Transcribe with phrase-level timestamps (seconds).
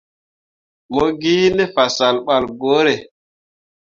[0.93, 2.95] Mo gi ne fasah ɓal ŋwǝǝre.